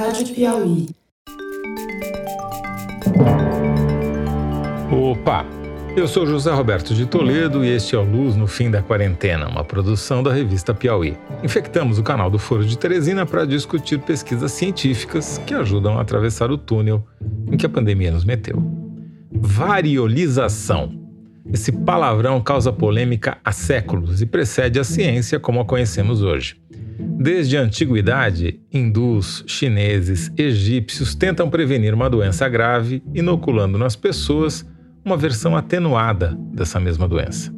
Rádio 0.00 0.34
Piauí. 0.34 0.88
Opa! 4.90 5.44
Eu 5.94 6.08
sou 6.08 6.26
José 6.26 6.50
Roberto 6.50 6.94
de 6.94 7.04
Toledo 7.04 7.62
e 7.62 7.68
este 7.68 7.94
é 7.94 7.98
o 7.98 8.02
Luz 8.02 8.34
no 8.34 8.46
Fim 8.46 8.70
da 8.70 8.80
Quarentena, 8.80 9.46
uma 9.46 9.62
produção 9.62 10.22
da 10.22 10.32
revista 10.32 10.72
Piauí. 10.72 11.18
Infectamos 11.44 11.98
o 11.98 12.02
canal 12.02 12.30
do 12.30 12.38
Foro 12.38 12.64
de 12.64 12.78
Teresina 12.78 13.26
para 13.26 13.44
discutir 13.44 13.98
pesquisas 13.98 14.52
científicas 14.52 15.36
que 15.46 15.52
ajudam 15.52 15.98
a 15.98 16.00
atravessar 16.00 16.50
o 16.50 16.56
túnel 16.56 17.06
em 17.52 17.58
que 17.58 17.66
a 17.66 17.68
pandemia 17.68 18.10
nos 18.10 18.24
meteu. 18.24 18.56
Variolização. 19.30 20.98
Esse 21.52 21.72
palavrão 21.72 22.40
causa 22.40 22.72
polêmica 22.72 23.36
há 23.44 23.52
séculos 23.52 24.22
e 24.22 24.26
precede 24.26 24.80
a 24.80 24.84
ciência 24.84 25.38
como 25.38 25.60
a 25.60 25.64
conhecemos 25.66 26.22
hoje. 26.22 26.56
Desde 27.18 27.56
a 27.56 27.62
antiguidade, 27.62 28.60
hindus, 28.72 29.44
chineses, 29.46 30.32
egípcios 30.36 31.14
tentam 31.14 31.50
prevenir 31.50 31.94
uma 31.94 32.08
doença 32.08 32.48
grave, 32.48 33.02
inoculando 33.14 33.78
nas 33.78 33.96
pessoas 33.96 34.66
uma 35.04 35.16
versão 35.16 35.56
atenuada 35.56 36.36
dessa 36.52 36.78
mesma 36.78 37.08
doença. 37.08 37.52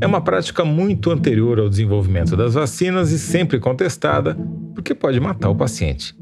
É 0.00 0.06
uma 0.06 0.20
prática 0.20 0.64
muito 0.64 1.10
anterior 1.10 1.58
ao 1.58 1.68
desenvolvimento 1.68 2.36
das 2.36 2.54
vacinas 2.54 3.10
e 3.10 3.18
sempre 3.18 3.58
contestada, 3.58 4.36
porque 4.74 4.94
pode 4.94 5.18
matar 5.18 5.48
o 5.50 5.56
paciente. 5.56 6.14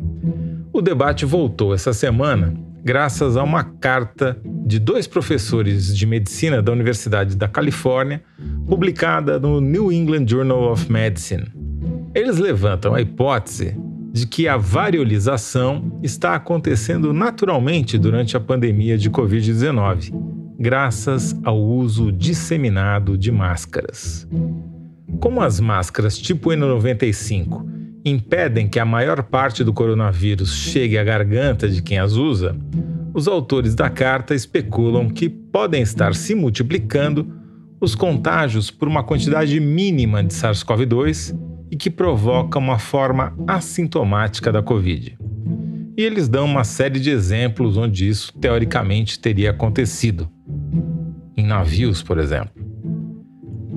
O 0.72 0.80
debate 0.80 1.24
voltou 1.24 1.74
essa 1.74 1.92
semana 1.92 2.54
graças 2.86 3.36
a 3.36 3.42
uma 3.42 3.64
carta 3.64 4.38
de 4.64 4.78
dois 4.78 5.08
professores 5.08 5.96
de 5.96 6.06
medicina 6.06 6.62
da 6.62 6.70
Universidade 6.70 7.34
da 7.34 7.48
Califórnia, 7.48 8.22
publicada 8.66 9.40
no 9.40 9.60
New 9.60 9.90
England 9.90 10.26
Journal 10.28 10.70
of 10.70 10.90
Medicine. 10.90 11.55
Eles 12.16 12.38
levantam 12.38 12.94
a 12.94 13.00
hipótese 13.02 13.76
de 14.10 14.26
que 14.26 14.48
a 14.48 14.56
variolização 14.56 16.00
está 16.02 16.34
acontecendo 16.34 17.12
naturalmente 17.12 17.98
durante 17.98 18.34
a 18.34 18.40
pandemia 18.40 18.96
de 18.96 19.10
Covid-19, 19.10 20.14
graças 20.58 21.38
ao 21.44 21.60
uso 21.60 22.10
disseminado 22.10 23.18
de 23.18 23.30
máscaras. 23.30 24.26
Como 25.20 25.42
as 25.42 25.60
máscaras 25.60 26.16
tipo 26.16 26.48
N95 26.48 27.66
impedem 28.02 28.66
que 28.66 28.80
a 28.80 28.86
maior 28.86 29.22
parte 29.24 29.62
do 29.62 29.74
coronavírus 29.74 30.54
chegue 30.54 30.96
à 30.96 31.04
garganta 31.04 31.68
de 31.68 31.82
quem 31.82 31.98
as 31.98 32.14
usa, 32.14 32.56
os 33.12 33.28
autores 33.28 33.74
da 33.74 33.90
carta 33.90 34.34
especulam 34.34 35.10
que 35.10 35.28
podem 35.28 35.82
estar 35.82 36.14
se 36.14 36.34
multiplicando 36.34 37.30
os 37.78 37.94
contágios 37.94 38.70
por 38.70 38.88
uma 38.88 39.04
quantidade 39.04 39.60
mínima 39.60 40.24
de 40.24 40.32
SARS-CoV-2 40.32 41.45
e 41.70 41.76
que 41.76 41.90
provoca 41.90 42.58
uma 42.58 42.78
forma 42.78 43.34
assintomática 43.46 44.52
da 44.52 44.62
Covid. 44.62 45.16
E 45.96 46.02
eles 46.02 46.28
dão 46.28 46.44
uma 46.44 46.62
série 46.62 47.00
de 47.00 47.10
exemplos 47.10 47.76
onde 47.76 48.08
isso 48.08 48.32
teoricamente 48.38 49.18
teria 49.18 49.50
acontecido. 49.50 50.28
Em 51.36 51.46
navios, 51.46 52.02
por 52.02 52.18
exemplo. 52.18 52.52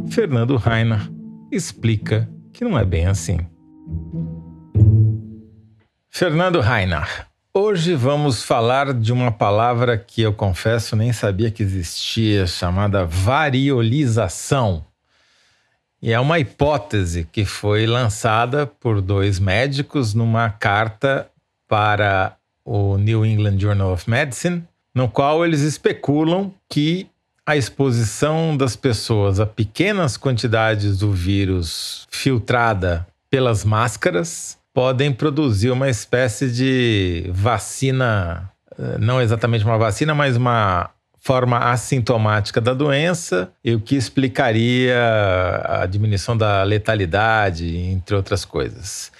Fernando 0.09 0.55
Rainer 0.57 1.09
explica 1.51 2.29
que 2.51 2.63
não 2.63 2.77
é 2.77 2.83
bem 2.83 3.05
assim. 3.05 3.39
Fernando 6.09 6.59
Rainer, 6.59 7.27
hoje 7.53 7.95
vamos 7.95 8.43
falar 8.43 8.93
de 8.93 9.13
uma 9.13 9.31
palavra 9.31 9.97
que 9.97 10.21
eu 10.21 10.33
confesso 10.33 10.95
nem 10.95 11.13
sabia 11.13 11.49
que 11.49 11.63
existia, 11.63 12.45
chamada 12.45 13.05
variolização. 13.05 14.83
E 16.01 16.13
é 16.13 16.19
uma 16.19 16.39
hipótese 16.39 17.27
que 17.29 17.43
foi 17.43 17.85
lançada 17.85 18.65
por 18.65 19.01
dois 19.01 19.37
médicos 19.39 20.13
numa 20.13 20.49
carta 20.49 21.29
para 21.67 22.37
o 22.63 22.97
New 22.97 23.25
England 23.25 23.59
Journal 23.59 23.91
of 23.91 24.09
Medicine, 24.09 24.63
no 24.95 25.09
qual 25.09 25.45
eles 25.45 25.61
especulam 25.61 26.53
que 26.69 27.07
a 27.45 27.57
exposição 27.57 28.55
das 28.55 28.75
pessoas 28.75 29.39
a 29.39 29.45
pequenas 29.45 30.15
quantidades 30.15 30.99
do 30.99 31.11
vírus 31.11 32.07
filtrada 32.09 33.07
pelas 33.29 33.65
máscaras 33.65 34.57
podem 34.73 35.11
produzir 35.11 35.71
uma 35.71 35.89
espécie 35.89 36.49
de 36.51 37.29
vacina, 37.33 38.49
eh, 38.77 38.97
não 38.99 39.19
exatamente 39.19 39.65
uma 39.65 39.77
vacina, 39.77 40.13
mas 40.13 40.37
uma 40.37 40.91
forma 41.19 41.57
assintomática 41.57 42.61
da 42.61 42.73
doença 42.73 43.51
e 43.63 43.75
o 43.75 43.79
que 43.79 43.95
explicaria 43.95 44.95
a 45.65 45.85
diminuição 45.85 46.35
da 46.35 46.63
letalidade, 46.63 47.75
entre 47.77 48.15
outras 48.15 48.45
coisas. 48.45 49.11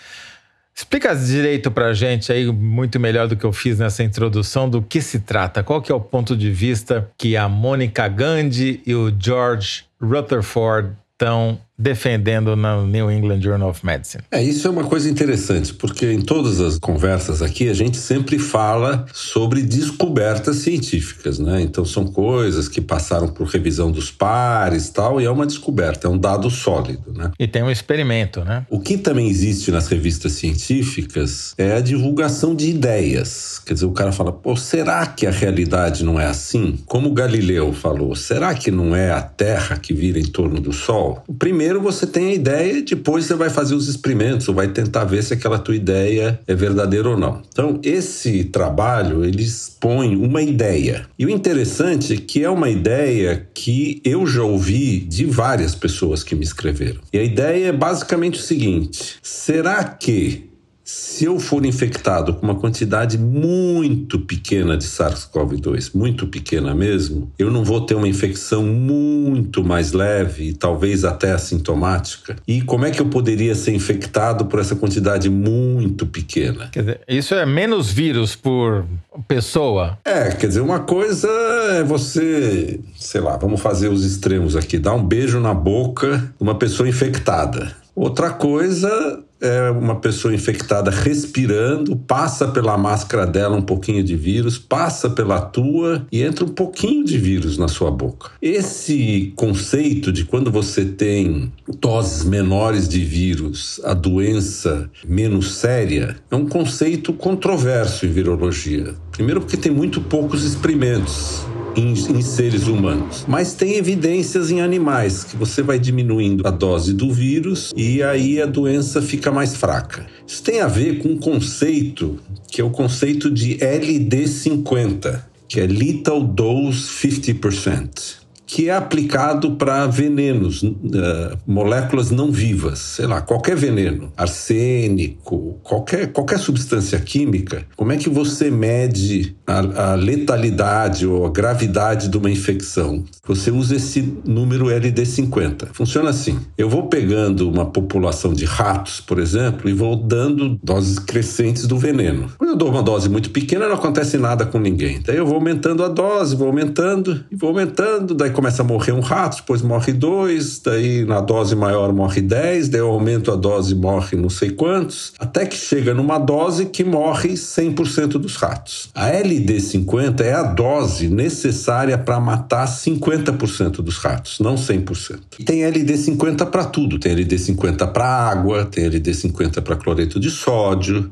Explica 0.73 1.13
direito 1.13 1.69
para 1.69 1.87
a 1.87 1.93
gente 1.93 2.31
aí, 2.31 2.49
muito 2.49 2.99
melhor 3.01 3.27
do 3.27 3.35
que 3.35 3.43
eu 3.43 3.51
fiz 3.51 3.79
nessa 3.79 4.01
introdução, 4.01 4.69
do 4.69 4.81
que 4.81 5.01
se 5.01 5.19
trata. 5.19 5.61
Qual 5.61 5.81
que 5.81 5.91
é 5.91 5.95
o 5.95 5.99
ponto 5.99 6.37
de 6.37 6.49
vista 6.49 7.09
que 7.17 7.35
a 7.35 7.49
Mônica 7.49 8.07
Gandhi 8.07 8.81
e 8.85 8.95
o 8.95 9.13
George 9.19 9.83
Rutherford 10.01 10.93
estão 11.11 11.59
defendendo 11.79 12.57
na 12.57 12.83
New 12.83 13.09
England 13.09 13.41
Journal 13.41 13.69
of 13.69 13.85
Medicine. 13.85 14.23
É, 14.29 14.43
isso 14.43 14.67
é 14.67 14.69
uma 14.69 14.83
coisa 14.83 15.09
interessante, 15.09 15.73
porque 15.73 16.11
em 16.11 16.21
todas 16.21 16.59
as 16.59 16.77
conversas 16.77 17.41
aqui 17.41 17.69
a 17.69 17.73
gente 17.73 17.95
sempre 17.95 18.37
fala 18.37 19.05
sobre 19.13 19.61
descobertas 19.61 20.57
científicas, 20.57 21.39
né? 21.39 21.61
Então 21.61 21.85
são 21.85 22.05
coisas 22.05 22.67
que 22.67 22.81
passaram 22.81 23.29
por 23.29 23.47
revisão 23.47 23.91
dos 23.91 24.11
pares 24.11 24.89
tal, 24.89 25.21
e 25.21 25.25
é 25.25 25.31
uma 25.31 25.45
descoberta, 25.45 26.07
é 26.07 26.09
um 26.09 26.17
dado 26.17 26.49
sólido, 26.49 27.13
né? 27.13 27.31
E 27.39 27.47
tem 27.47 27.63
um 27.63 27.71
experimento, 27.71 28.43
né? 28.43 28.65
O 28.69 28.79
que 28.79 28.97
também 28.97 29.29
existe 29.29 29.71
nas 29.71 29.87
revistas 29.87 30.33
científicas 30.33 31.53
é 31.57 31.73
a 31.75 31.79
divulgação 31.79 32.53
de 32.53 32.69
ideias. 32.69 33.61
Quer 33.65 33.75
dizer, 33.75 33.85
o 33.85 33.91
cara 33.91 34.11
fala, 34.11 34.33
pô, 34.33 34.55
será 34.55 35.05
que 35.05 35.25
a 35.25 35.31
realidade 35.31 36.03
não 36.03 36.19
é 36.19 36.25
assim? 36.25 36.77
Como 36.85 37.13
Galileu 37.13 37.71
falou, 37.71 38.15
será 38.15 38.53
que 38.53 38.69
não 38.69 38.95
é 38.95 39.11
a 39.11 39.21
Terra 39.21 39.77
que 39.77 39.93
vira 39.93 40.19
em 40.19 40.25
torno 40.25 40.59
do 40.59 40.73
Sol? 40.73 41.23
O 41.27 41.33
primeiro 41.33 41.68
primeiro 41.69 41.81
você 41.81 42.07
tem 42.07 42.29
a 42.29 42.33
ideia 42.33 42.81
depois 42.81 43.25
você 43.25 43.35
vai 43.35 43.49
fazer 43.49 43.75
os 43.75 43.87
experimentos, 43.87 44.47
ou 44.47 44.55
vai 44.55 44.67
tentar 44.67 45.05
ver 45.05 45.23
se 45.23 45.33
aquela 45.33 45.59
tua 45.59 45.75
ideia 45.75 46.39
é 46.47 46.55
verdadeira 46.55 47.09
ou 47.09 47.17
não. 47.17 47.41
Então, 47.51 47.79
esse 47.83 48.45
trabalho, 48.45 49.23
ele 49.23 49.43
expõe 49.43 50.15
uma 50.15 50.41
ideia. 50.41 51.07
E 51.17 51.25
o 51.25 51.29
interessante 51.29 52.13
é 52.13 52.17
que 52.17 52.43
é 52.43 52.49
uma 52.49 52.69
ideia 52.69 53.47
que 53.53 54.01
eu 54.03 54.25
já 54.25 54.43
ouvi 54.43 54.99
de 54.99 55.25
várias 55.25 55.75
pessoas 55.75 56.23
que 56.23 56.35
me 56.35 56.43
escreveram. 56.43 57.01
E 57.13 57.17
a 57.17 57.23
ideia 57.23 57.67
é 57.67 57.71
basicamente 57.71 58.39
o 58.39 58.43
seguinte: 58.43 59.17
será 59.21 59.83
que 59.83 60.48
se 60.89 61.25
eu 61.25 61.39
for 61.39 61.65
infectado 61.67 62.33
com 62.33 62.45
uma 62.45 62.55
quantidade 62.55 63.15
muito 63.15 64.17
pequena 64.21 64.75
de 64.75 64.85
SARS-CoV-2, 64.85 65.91
muito 65.93 66.25
pequena 66.25 66.73
mesmo, 66.73 67.31
eu 67.37 67.51
não 67.51 67.63
vou 67.63 67.81
ter 67.81 67.93
uma 67.93 68.07
infecção 68.07 68.63
muito 68.63 69.63
mais 69.63 69.91
leve 69.91 70.45
e 70.45 70.53
talvez 70.53 71.05
até 71.05 71.31
assintomática. 71.31 72.37
E 72.47 72.61
como 72.61 72.85
é 72.85 72.91
que 72.91 72.99
eu 72.99 73.05
poderia 73.05 73.53
ser 73.53 73.75
infectado 73.75 74.45
por 74.45 74.59
essa 74.59 74.75
quantidade 74.75 75.29
muito 75.29 76.07
pequena? 76.07 76.69
Quer 76.71 76.79
dizer, 76.79 77.01
isso 77.07 77.35
é 77.35 77.45
menos 77.45 77.91
vírus 77.91 78.35
por 78.35 78.83
pessoa? 79.27 79.99
É, 80.03 80.31
quer 80.31 80.47
dizer, 80.47 80.61
uma 80.61 80.79
coisa 80.79 81.27
é 81.73 81.83
você, 81.83 82.79
sei 82.95 83.21
lá, 83.21 83.37
vamos 83.37 83.61
fazer 83.61 83.89
os 83.89 84.03
extremos 84.03 84.55
aqui, 84.55 84.79
dar 84.79 84.95
um 84.95 85.05
beijo 85.05 85.39
na 85.39 85.53
boca 85.53 86.17
de 86.17 86.41
uma 86.41 86.55
pessoa 86.55 86.89
infectada. 86.89 87.75
Outra 87.93 88.29
coisa 88.29 89.23
é 89.41 89.69
uma 89.69 89.95
pessoa 89.95 90.33
infectada 90.33 90.91
respirando, 90.91 91.95
passa 91.95 92.47
pela 92.47 92.77
máscara 92.77 93.25
dela 93.25 93.55
um 93.55 93.61
pouquinho 93.61 94.03
de 94.03 94.15
vírus, 94.15 94.57
passa 94.57 95.09
pela 95.09 95.39
tua 95.39 96.05
e 96.11 96.21
entra 96.21 96.45
um 96.45 96.49
pouquinho 96.49 97.03
de 97.05 97.17
vírus 97.17 97.57
na 97.57 97.67
sua 97.67 97.91
boca. 97.91 98.31
Esse 98.41 99.33
conceito 99.35 100.11
de 100.11 100.25
quando 100.25 100.51
você 100.51 100.85
tem 100.85 101.51
doses 101.79 102.23
menores 102.23 102.87
de 102.87 103.03
vírus, 103.03 103.79
a 103.83 103.93
doença 103.93 104.89
menos 105.07 105.55
séria, 105.55 106.17
é 106.29 106.35
um 106.35 106.45
conceito 106.45 107.13
controverso 107.13 108.05
em 108.05 108.09
virologia. 108.09 108.93
Primeiro, 109.11 109.41
porque 109.41 109.57
tem 109.57 109.71
muito 109.71 110.01
poucos 110.01 110.43
experimentos 110.43 111.45
em, 111.75 111.93
em, 111.93 112.21
seres 112.21 112.67
humanos. 112.67 113.25
Mas 113.27 113.53
tem 113.53 113.75
evidências 113.75 114.51
em 114.51 114.61
animais 114.61 115.23
que 115.23 115.35
você 115.35 115.61
vai 115.61 115.79
diminuindo 115.79 116.47
a 116.47 116.51
dose 116.51 116.93
do 116.93 117.11
vírus 117.11 117.71
e 117.75 118.01
aí 118.03 118.41
a 118.41 118.45
doença 118.45 119.01
fica 119.01 119.31
mais 119.31 119.55
fraca. 119.55 120.05
Isso 120.25 120.43
tem 120.43 120.61
a 120.61 120.67
ver 120.67 120.99
com 120.99 121.09
um 121.09 121.17
conceito 121.17 122.19
que 122.51 122.61
é 122.61 122.63
o 122.63 122.69
conceito 122.69 123.29
de 123.29 123.57
LD50, 123.57 125.21
que 125.47 125.59
é 125.59 125.67
Lethal 125.67 126.23
Dose 126.23 126.79
50%. 126.79 128.18
Que 128.49 128.67
é 128.67 128.73
aplicado 128.73 129.51
para 129.51 129.85
venenos, 129.85 130.63
uh, 130.63 131.37
moléculas 131.45 132.09
não 132.09 132.31
vivas, 132.31 132.79
sei 132.79 133.05
lá, 133.05 133.21
qualquer 133.21 133.55
veneno, 133.55 134.11
arsênico, 134.17 135.59
qualquer, 135.61 136.11
qualquer 136.11 136.39
substância 136.39 136.99
química. 136.99 137.63
Como 137.75 137.91
é 137.91 137.97
que 137.97 138.09
você 138.09 138.49
mede 138.49 139.35
a, 139.45 139.91
a 139.91 139.95
letalidade 139.95 141.05
ou 141.05 141.27
a 141.27 141.29
gravidade 141.29 142.07
de 142.07 142.17
uma 142.17 142.31
infecção? 142.31 143.03
Você 143.23 143.51
usa 143.51 143.75
esse 143.75 144.01
número 144.25 144.65
LD50. 144.65 145.67
Funciona 145.71 146.09
assim: 146.09 146.39
eu 146.57 146.67
vou 146.67 146.87
pegando 146.87 147.47
uma 147.47 147.67
população 147.67 148.33
de 148.33 148.45
ratos, 148.45 148.99
por 148.99 149.19
exemplo, 149.19 149.69
e 149.69 149.73
vou 149.73 149.95
dando 149.95 150.59
doses 150.63 150.97
crescentes 150.97 151.67
do 151.67 151.77
veneno. 151.77 152.31
Quando 152.39 152.49
eu 152.49 152.57
dou 152.57 152.69
uma 152.69 152.81
dose 152.81 153.09
muito 153.09 153.29
pequena, 153.29 153.67
não 153.67 153.75
acontece 153.75 154.17
nada 154.17 154.43
com 154.43 154.57
ninguém. 154.57 155.03
Daí 155.05 155.17
eu 155.17 155.25
vou 155.27 155.35
aumentando 155.35 155.83
a 155.83 155.87
dose, 155.87 156.35
vou 156.35 156.47
aumentando 156.47 157.23
e 157.29 157.35
vou 157.35 157.49
aumentando, 157.49 158.15
daí 158.15 158.38
começa 158.39 158.61
a 158.61 158.65
morrer 158.65 158.93
um 158.93 159.01
rato, 159.01 159.35
depois 159.35 159.61
morre 159.61 159.91
dois, 159.91 160.59
daí 160.59 161.03
na 161.03 161.19
dose 161.19 161.57
maior 161.57 161.91
morre 161.91 162.21
dez, 162.21 162.69
daí 162.69 162.79
eu 162.79 162.89
aumento 162.89 163.33
a 163.33 163.35
dose 163.35 163.75
morre 163.75 164.15
não 164.15 164.29
sei 164.29 164.51
quantos, 164.51 165.11
até 165.19 165.45
que 165.45 165.57
chega 165.57 165.93
numa 165.93 166.17
dose 166.17 166.67
que 166.67 166.81
morre 166.81 167.33
100% 167.33 168.11
dos 168.11 168.37
ratos. 168.37 168.91
A 168.95 169.11
LD50 169.11 170.21
é 170.21 170.31
a 170.31 170.43
dose 170.43 171.09
necessária 171.09 171.97
para 171.97 172.17
matar 172.17 172.65
50% 172.65 173.81
dos 173.81 173.97
ratos, 173.97 174.39
não 174.39 174.55
100%. 174.55 175.19
E 175.37 175.43
tem 175.43 175.59
LD50 175.59 176.45
para 176.45 176.63
tudo, 176.63 176.97
tem 176.97 177.13
LD50 177.13 177.91
para 177.91 178.05
água, 178.05 178.63
tem 178.63 178.89
LD50 178.89 179.61
para 179.61 179.75
cloreto 179.75 180.17
de 180.17 180.29
sódio, 180.29 181.11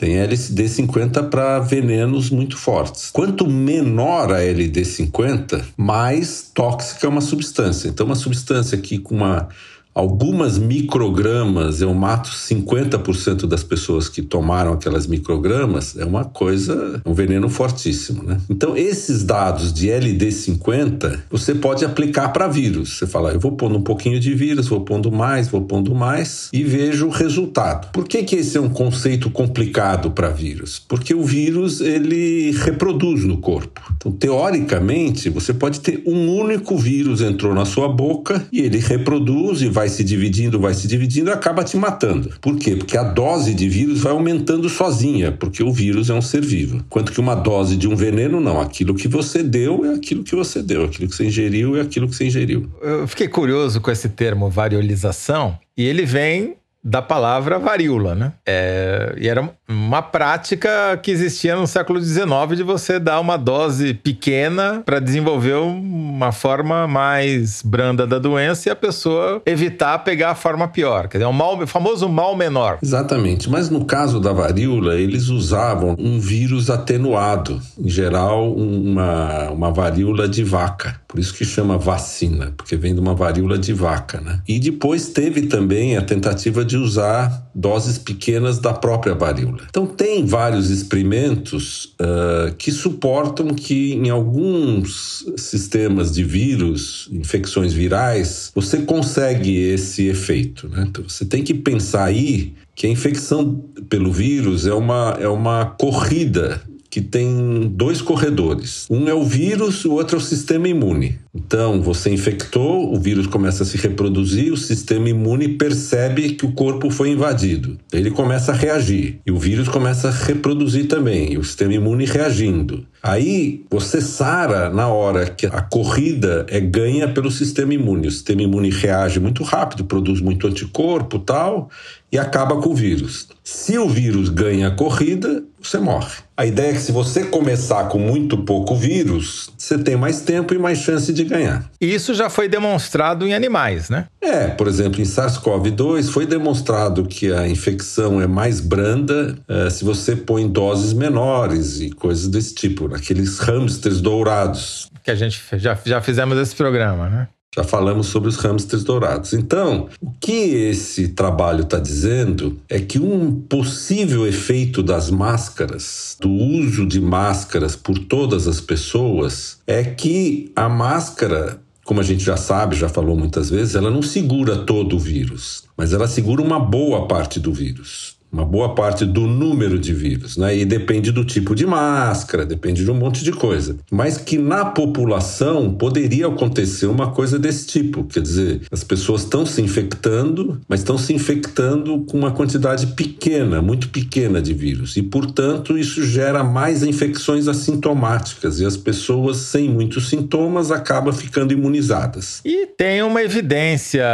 tem 0.00 0.14
LSD-50 0.14 1.28
para 1.28 1.58
venenos 1.58 2.30
muito 2.30 2.56
fortes. 2.56 3.10
Quanto 3.12 3.46
menor 3.46 4.32
a 4.32 4.40
LD-50, 4.40 5.62
mais 5.76 6.50
tóxica 6.54 7.06
é 7.06 7.10
uma 7.10 7.20
substância. 7.20 7.88
Então, 7.88 8.06
uma 8.06 8.14
substância 8.14 8.78
que 8.78 8.98
com 8.98 9.16
uma 9.16 9.50
algumas 9.94 10.58
microgramas, 10.58 11.80
eu 11.80 11.92
mato 11.94 12.30
50% 12.30 13.46
das 13.46 13.62
pessoas 13.62 14.08
que 14.08 14.22
tomaram 14.22 14.72
aquelas 14.72 15.06
microgramas, 15.06 15.96
é 15.96 16.04
uma 16.04 16.24
coisa, 16.24 17.00
um 17.04 17.12
veneno 17.12 17.48
fortíssimo, 17.48 18.22
né? 18.22 18.40
Então, 18.48 18.76
esses 18.76 19.24
dados 19.24 19.72
de 19.72 19.88
LD50, 19.88 21.20
você 21.30 21.54
pode 21.54 21.84
aplicar 21.84 22.28
para 22.30 22.48
vírus. 22.48 22.98
Você 22.98 23.06
fala, 23.06 23.32
eu 23.32 23.40
vou 23.40 23.52
pondo 23.52 23.76
um 23.76 23.82
pouquinho 23.82 24.18
de 24.18 24.34
vírus, 24.34 24.68
vou 24.68 24.80
pondo 24.80 25.10
mais, 25.12 25.48
vou 25.48 25.62
pondo 25.62 25.94
mais 25.94 26.48
e 26.52 26.62
vejo 26.62 27.06
o 27.06 27.10
resultado. 27.10 27.90
Por 27.92 28.06
que 28.06 28.22
que 28.22 28.36
esse 28.36 28.56
é 28.56 28.60
um 28.60 28.70
conceito 28.70 29.30
complicado 29.30 30.10
para 30.10 30.30
vírus? 30.30 30.82
Porque 30.88 31.14
o 31.14 31.22
vírus, 31.22 31.80
ele 31.80 32.52
reproduz 32.52 33.24
no 33.24 33.38
corpo. 33.38 33.80
Então, 33.96 34.12
teoricamente, 34.12 35.28
você 35.28 35.52
pode 35.52 35.80
ter 35.80 36.02
um 36.06 36.34
único 36.34 36.76
vírus 36.76 37.20
entrou 37.20 37.54
na 37.54 37.64
sua 37.64 37.88
boca 37.88 38.46
e 38.52 38.60
ele 38.60 38.78
reproduz 38.78 39.62
e 39.62 39.68
vai 39.68 39.88
se 39.90 40.02
dividindo, 40.02 40.58
vai 40.58 40.72
se 40.72 40.88
dividindo 40.88 41.30
acaba 41.30 41.62
te 41.62 41.76
matando. 41.76 42.32
Por 42.40 42.56
quê? 42.56 42.76
Porque 42.76 42.96
a 42.96 43.02
dose 43.02 43.52
de 43.52 43.68
vírus 43.68 44.00
vai 44.00 44.12
aumentando 44.12 44.68
sozinha, 44.68 45.32
porque 45.32 45.62
o 45.62 45.72
vírus 45.72 46.08
é 46.08 46.14
um 46.14 46.22
ser 46.22 46.42
vivo. 46.42 46.76
Enquanto 46.76 47.12
que 47.12 47.20
uma 47.20 47.34
dose 47.34 47.76
de 47.76 47.86
um 47.88 47.94
veneno, 47.94 48.40
não. 48.40 48.60
Aquilo 48.60 48.94
que 48.94 49.08
você 49.08 49.42
deu 49.42 49.84
é 49.84 49.94
aquilo 49.94 50.24
que 50.24 50.34
você 50.34 50.62
deu, 50.62 50.84
aquilo 50.84 51.08
que 51.08 51.14
você 51.14 51.26
ingeriu 51.26 51.76
é 51.76 51.82
aquilo 51.82 52.08
que 52.08 52.14
você 52.14 52.26
ingeriu. 52.26 52.70
Eu 52.80 53.06
fiquei 53.06 53.28
curioso 53.28 53.80
com 53.80 53.90
esse 53.90 54.08
termo 54.08 54.48
variolização, 54.48 55.58
e 55.76 55.84
ele 55.84 56.04
vem 56.04 56.56
da 56.82 57.02
palavra 57.02 57.58
varíola, 57.58 58.14
né? 58.14 58.32
É, 58.46 59.14
e 59.18 59.28
era 59.28 59.50
uma 59.70 60.02
prática 60.02 60.98
que 61.02 61.10
existia 61.10 61.54
no 61.54 61.66
século 61.66 62.02
XIX 62.02 62.28
de 62.56 62.62
você 62.62 62.98
dar 62.98 63.20
uma 63.20 63.36
dose 63.36 63.94
pequena 63.94 64.82
para 64.84 64.98
desenvolver 64.98 65.54
uma 65.54 66.32
forma 66.32 66.88
mais 66.88 67.62
branda 67.62 68.06
da 68.06 68.18
doença 68.18 68.68
e 68.68 68.72
a 68.72 68.76
pessoa 68.76 69.40
evitar 69.46 69.98
pegar 70.00 70.30
a 70.30 70.34
forma 70.34 70.66
pior. 70.66 71.08
Quer 71.08 71.18
dizer, 71.18 71.28
um 71.28 71.32
mal, 71.32 71.56
o 71.56 71.66
famoso 71.66 72.08
mal 72.08 72.36
menor. 72.36 72.78
Exatamente. 72.82 73.48
Mas 73.48 73.70
no 73.70 73.84
caso 73.84 74.18
da 74.18 74.32
varíola, 74.32 74.96
eles 74.96 75.28
usavam 75.28 75.94
um 75.98 76.18
vírus 76.18 76.68
atenuado, 76.68 77.60
em 77.78 77.88
geral, 77.88 78.52
uma, 78.52 79.50
uma 79.50 79.70
varíola 79.70 80.28
de 80.28 80.42
vaca. 80.42 81.00
Por 81.06 81.18
isso 81.18 81.34
que 81.34 81.44
chama 81.44 81.78
vacina, 81.78 82.52
porque 82.56 82.76
vem 82.76 82.94
de 82.94 83.00
uma 83.00 83.14
varíola 83.14 83.58
de 83.58 83.72
vaca, 83.72 84.20
né? 84.20 84.40
E 84.46 84.58
depois 84.58 85.08
teve 85.08 85.42
também 85.42 85.96
a 85.96 86.02
tentativa 86.02 86.64
de 86.64 86.76
usar 86.76 87.50
doses 87.54 87.98
pequenas 87.98 88.58
da 88.58 88.72
própria 88.72 89.14
varíola. 89.14 89.59
Então 89.68 89.86
tem 89.86 90.24
vários 90.24 90.70
experimentos 90.70 91.94
uh, 92.00 92.54
que 92.56 92.70
suportam 92.70 93.48
que 93.48 93.94
em 93.94 94.10
alguns 94.10 95.24
sistemas 95.36 96.12
de 96.12 96.24
vírus, 96.24 97.08
infecções 97.12 97.72
virais, 97.72 98.50
você 98.54 98.78
consegue 98.78 99.56
esse 99.56 100.06
efeito, 100.06 100.68
né? 100.68 100.86
Então 100.88 101.04
você 101.06 101.24
tem 101.24 101.42
que 101.42 101.54
pensar 101.54 102.04
aí 102.04 102.54
que 102.74 102.86
a 102.86 102.90
infecção 102.90 103.62
pelo 103.88 104.10
vírus 104.10 104.66
é 104.66 104.74
uma, 104.74 105.16
é 105.20 105.28
uma 105.28 105.66
corrida 105.66 106.62
que 106.90 107.00
tem 107.00 107.70
dois 107.72 108.02
corredores. 108.02 108.86
Um 108.90 109.08
é 109.08 109.14
o 109.14 109.24
vírus, 109.24 109.84
o 109.84 109.92
outro 109.92 110.16
é 110.16 110.18
o 110.18 110.22
sistema 110.22 110.66
imune. 110.66 111.18
Então, 111.32 111.80
você 111.80 112.10
infectou, 112.10 112.92
o 112.92 112.98
vírus 112.98 113.26
começa 113.26 113.62
a 113.62 113.66
se 113.66 113.76
reproduzir, 113.76 114.52
o 114.52 114.56
sistema 114.56 115.08
imune 115.08 115.48
percebe 115.48 116.30
que 116.30 116.44
o 116.44 116.52
corpo 116.52 116.90
foi 116.90 117.10
invadido. 117.10 117.78
Ele 117.92 118.10
começa 118.10 118.50
a 118.50 118.54
reagir 118.54 119.20
e 119.24 119.30
o 119.30 119.38
vírus 119.38 119.68
começa 119.68 120.08
a 120.08 120.10
reproduzir 120.10 120.88
também, 120.88 121.38
o 121.38 121.44
sistema 121.44 121.74
imune 121.74 122.04
reagindo. 122.04 122.84
Aí 123.02 123.64
você 123.70 124.00
sara 124.00 124.68
na 124.68 124.88
hora 124.88 125.24
que 125.24 125.46
a 125.46 125.62
corrida 125.62 126.44
é 126.48 126.60
ganha 126.60 127.08
pelo 127.08 127.30
sistema 127.30 127.72
imune. 127.72 128.08
O 128.08 128.10
sistema 128.10 128.42
imune 128.42 128.68
reage 128.68 129.18
muito 129.18 129.42
rápido, 129.42 129.84
produz 129.84 130.20
muito 130.20 130.46
anticorpo, 130.46 131.18
tal, 131.18 131.70
e 132.12 132.18
acaba 132.18 132.60
com 132.60 132.70
o 132.70 132.74
vírus. 132.74 133.28
Se 133.42 133.78
o 133.78 133.88
vírus 133.88 134.28
ganha 134.28 134.68
a 134.68 134.70
corrida, 134.70 135.42
você 135.62 135.78
morre. 135.78 136.16
A 136.36 136.44
ideia 136.44 136.70
é 136.70 136.72
que 136.72 136.80
se 136.80 136.92
você 136.92 137.24
começar 137.24 137.88
com 137.88 137.98
muito 137.98 138.38
pouco 138.38 138.74
vírus, 138.74 139.50
você 139.56 139.78
tem 139.78 139.96
mais 139.96 140.20
tempo 140.20 140.54
e 140.54 140.58
mais 140.58 140.78
chance 140.78 141.12
de 141.12 141.19
ganhar. 141.24 141.70
E 141.80 141.92
isso 141.92 142.14
já 142.14 142.28
foi 142.28 142.48
demonstrado 142.48 143.26
em 143.26 143.34
animais, 143.34 143.88
né? 143.88 144.06
É, 144.20 144.48
por 144.48 144.66
exemplo, 144.66 145.00
em 145.00 145.04
SARS-CoV-2 145.04 146.10
foi 146.10 146.26
demonstrado 146.26 147.04
que 147.04 147.32
a 147.32 147.48
infecção 147.48 148.20
é 148.20 148.26
mais 148.26 148.60
branda 148.60 149.36
é, 149.48 149.70
se 149.70 149.84
você 149.84 150.14
põe 150.16 150.48
doses 150.48 150.92
menores 150.92 151.80
e 151.80 151.90
coisas 151.90 152.28
desse 152.28 152.54
tipo, 152.54 152.94
aqueles 152.94 153.38
hamsters 153.38 154.00
dourados. 154.00 154.88
Que 155.02 155.10
a 155.10 155.14
gente 155.14 155.42
já, 155.54 155.78
já 155.84 156.00
fizemos 156.00 156.38
esse 156.38 156.54
programa, 156.54 157.08
né? 157.08 157.28
Já 157.52 157.64
falamos 157.64 158.06
sobre 158.06 158.28
os 158.28 158.36
hamsters 158.36 158.84
dourados. 158.84 159.32
Então, 159.32 159.88
o 160.00 160.12
que 160.20 160.30
esse 160.30 161.08
trabalho 161.08 161.62
está 161.62 161.80
dizendo 161.80 162.60
é 162.68 162.78
que 162.78 163.00
um 163.00 163.32
possível 163.34 164.24
efeito 164.24 164.84
das 164.84 165.10
máscaras, 165.10 166.16
do 166.20 166.30
uso 166.30 166.86
de 166.86 167.00
máscaras 167.00 167.74
por 167.74 167.98
todas 167.98 168.46
as 168.46 168.60
pessoas, 168.60 169.58
é 169.66 169.82
que 169.82 170.52
a 170.54 170.68
máscara 170.68 171.60
como 171.82 171.98
a 171.98 172.04
gente 172.04 172.22
já 172.22 172.36
sabe, 172.36 172.76
já 172.76 172.88
falou 172.88 173.16
muitas 173.16 173.50
vezes, 173.50 173.74
ela 173.74 173.90
não 173.90 174.00
segura 174.00 174.58
todo 174.58 174.94
o 174.94 174.98
vírus, 174.98 175.64
mas 175.76 175.92
ela 175.92 176.06
segura 176.06 176.40
uma 176.40 176.60
boa 176.60 177.08
parte 177.08 177.40
do 177.40 177.52
vírus 177.52 178.19
uma 178.32 178.44
boa 178.44 178.74
parte 178.74 179.04
do 179.04 179.26
número 179.26 179.78
de 179.78 179.92
vírus, 179.92 180.36
né? 180.36 180.56
E 180.56 180.64
depende 180.64 181.10
do 181.10 181.24
tipo 181.24 181.54
de 181.54 181.66
máscara, 181.66 182.46
depende 182.46 182.84
de 182.84 182.90
um 182.90 182.94
monte 182.94 183.24
de 183.24 183.32
coisa. 183.32 183.76
Mas 183.90 184.16
que 184.16 184.38
na 184.38 184.64
população 184.64 185.74
poderia 185.74 186.26
acontecer 186.26 186.86
uma 186.86 187.10
coisa 187.10 187.38
desse 187.38 187.66
tipo, 187.66 188.04
quer 188.04 188.20
dizer, 188.20 188.62
as 188.70 188.84
pessoas 188.84 189.22
estão 189.22 189.44
se 189.44 189.60
infectando, 189.60 190.60
mas 190.68 190.80
estão 190.80 190.96
se 190.96 191.12
infectando 191.12 192.00
com 192.04 192.18
uma 192.18 192.30
quantidade 192.30 192.88
pequena, 192.88 193.60
muito 193.60 193.88
pequena 193.88 194.40
de 194.40 194.54
vírus. 194.54 194.96
E, 194.96 195.02
portanto, 195.02 195.76
isso 195.76 196.04
gera 196.04 196.44
mais 196.44 196.82
infecções 196.82 197.48
assintomáticas 197.48 198.60
e 198.60 198.64
as 198.64 198.76
pessoas 198.76 199.38
sem 199.38 199.68
muitos 199.68 200.08
sintomas 200.08 200.70
acabam 200.70 201.12
ficando 201.12 201.52
imunizadas. 201.52 202.40
E 202.44 202.66
tem 202.66 203.02
uma 203.02 203.22
evidência, 203.22 204.04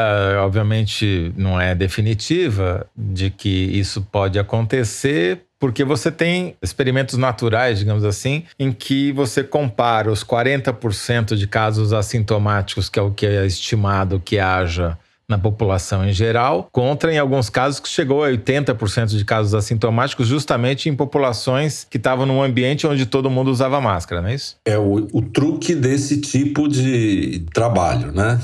obviamente 0.41 1.33
não 1.37 1.61
é 1.61 1.75
definitiva, 1.75 2.87
de 2.97 3.31
que 3.31 3.49
isso 3.49 4.06
pode 4.11 4.39
acontecer 4.39 5.43
porque 5.59 5.85
você 5.85 6.11
tem 6.11 6.55
experimentos 6.63 7.17
naturais, 7.17 7.79
digamos 7.79 8.05
assim, 8.05 8.45
em 8.59 8.73
que 8.73 9.11
você 9.13 9.43
compara 9.43 10.11
os 10.11 10.23
40% 10.23 11.35
de 11.35 11.47
casos 11.47 11.93
assintomáticos, 11.93 12.89
que 12.91 12.99
é 12.99 13.03
o 13.03 13.11
que 13.11 13.27
é 13.27 13.47
estimado 13.47 14.21
que 14.21 14.39
haja 14.39 14.99
na 15.29 15.39
população 15.39 16.09
em 16.09 16.13
geral, 16.13 16.69
contra, 16.71 17.13
em 17.13 17.19
alguns 17.19 17.51
casos, 17.51 17.81
que 17.81 17.89
chegou 17.89 18.23
a 18.23 18.29
80% 18.29 19.07
de 19.17 19.25
casos 19.25 19.55
assintomáticos, 19.55 20.29
justamente 20.29 20.89
em 20.89 20.95
populações 20.95 21.87
que 21.89 21.97
estavam 21.97 22.25
num 22.25 22.43
ambiente 22.43 22.87
onde 22.87 23.07
todo 23.07 23.29
mundo 23.29 23.51
usava 23.51 23.81
máscara, 23.81 24.23
não 24.23 24.29
é 24.29 24.35
isso? 24.35 24.57
É 24.65 24.79
o, 24.79 25.09
o 25.13 25.23
truque 25.23 25.75
desse 25.75 26.21
tipo 26.21 26.69
de 26.69 27.45
trabalho, 27.53 28.13
né? 28.13 28.41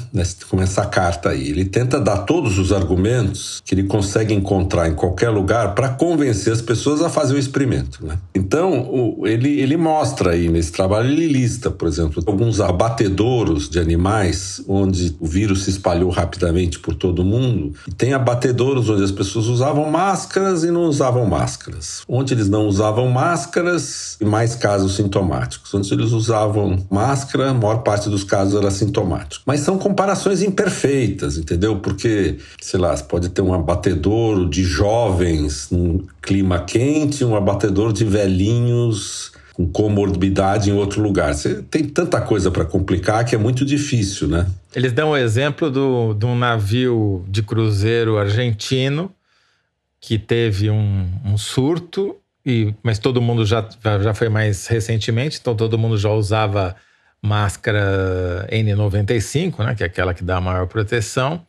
Com 0.49 0.61
essa 0.61 0.85
carta 0.87 1.31
aí. 1.31 1.51
Ele 1.51 1.65
tenta 1.65 2.01
dar 2.01 2.19
todos 2.19 2.59
os 2.59 2.73
argumentos 2.73 3.62
que 3.65 3.75
ele 3.75 3.85
consegue 3.85 4.35
encontrar 4.35 4.89
em 4.89 4.95
qualquer 4.95 5.31
lugar 5.31 5.75
para 5.75 5.89
convencer 5.91 6.53
as 6.53 6.61
pessoas 6.61 7.01
a 7.01 7.09
fazer 7.09 7.35
o 7.35 7.39
experimento, 7.39 8.05
né? 8.05 8.19
Então, 8.52 9.16
ele, 9.25 9.62
ele 9.62 9.78
mostra 9.78 10.32
aí 10.32 10.47
nesse 10.47 10.73
trabalho, 10.73 11.09
ele 11.09 11.26
lista, 11.26 11.71
por 11.71 11.88
exemplo, 11.88 12.23
alguns 12.26 12.61
abatedouros 12.61 13.66
de 13.66 13.78
animais 13.78 14.62
onde 14.68 15.16
o 15.18 15.26
vírus 15.26 15.64
se 15.64 15.71
espalhou 15.71 16.11
rapidamente 16.11 16.78
por 16.78 16.94
todo 16.94 17.25
mundo. 17.25 17.73
E 17.88 17.92
tem 17.92 18.12
abatedouros 18.12 18.90
onde 18.90 19.04
as 19.04 19.11
pessoas 19.11 19.47
usavam 19.47 19.90
máscaras 19.90 20.64
e 20.64 20.71
não 20.71 20.82
usavam 20.82 21.25
máscaras. 21.25 22.02
Onde 22.06 22.35
eles 22.35 22.50
não 22.50 22.66
usavam 22.66 23.09
máscaras, 23.09 24.18
mais 24.21 24.54
casos 24.54 24.97
sintomáticos. 24.97 25.73
Onde 25.73 25.90
eles 25.94 26.12
usavam 26.12 26.78
máscara, 26.90 27.52
a 27.52 27.54
maior 27.54 27.78
parte 27.78 28.11
dos 28.11 28.23
casos 28.23 28.54
era 28.54 28.71
sintomático. 28.71 29.44
Mas 29.47 29.61
são 29.61 29.78
comparações 29.78 30.42
imperfeitas, 30.42 31.38
entendeu? 31.38 31.76
Porque, 31.76 32.37
sei 32.61 32.78
lá, 32.78 32.94
pode 32.99 33.30
ter 33.30 33.40
um 33.40 33.54
abatedouro 33.54 34.47
de 34.47 34.62
jovens 34.62 35.68
num 35.71 36.04
clima 36.21 36.61
quente, 36.61 37.25
um 37.25 37.35
abatedouro 37.35 37.94
de 37.94 38.04
velhinhos 38.04 38.42
com 39.53 39.67
comorbidade 39.71 40.71
em 40.71 40.73
outro 40.73 41.03
lugar. 41.03 41.35
Você 41.35 41.63
tem 41.63 41.85
tanta 41.85 42.21
coisa 42.21 42.51
para 42.51 42.65
complicar 42.65 43.25
que 43.25 43.35
é 43.35 43.39
muito 43.39 43.65
difícil, 43.65 44.29
né? 44.29 44.47
Eles 44.75 44.93
dão 44.93 45.11
o 45.11 45.17
exemplo 45.17 45.71
do, 45.71 46.15
de 46.15 46.25
um 46.25 46.37
navio 46.37 47.25
de 47.29 47.43
cruzeiro 47.43 48.19
argentino 48.19 49.13
que 50.01 50.19
teve 50.19 50.71
um, 50.71 51.09
um 51.25 51.39
surto, 51.39 52.17
e, 52.45 52.75
mas 52.83 52.99
todo 52.99 53.23
mundo 53.23 53.47
já, 53.47 53.69
já 54.03 54.13
foi 54.13 54.29
mais 54.29 54.67
recentemente, 54.67 55.39
então 55.41 55.55
todo 55.55 55.79
mundo 55.79 55.97
já 55.97 56.11
usava 56.11 56.75
máscara 57.23 58.49
N95, 58.51 59.65
né, 59.65 59.75
que 59.77 59.85
é 59.85 59.87
aquela 59.87 60.13
que 60.13 60.25
dá 60.25 60.39
a 60.39 60.41
maior 60.41 60.67
proteção 60.67 61.47